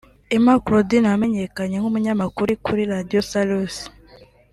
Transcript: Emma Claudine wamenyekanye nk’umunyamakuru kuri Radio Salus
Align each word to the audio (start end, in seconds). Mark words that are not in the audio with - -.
Emma 0.35 0.53
Claudine 0.65 1.07
wamenyekanye 1.11 1.75
nk’umunyamakuru 1.77 2.51
kuri 2.65 2.81
Radio 2.93 3.19
Salus 3.29 3.75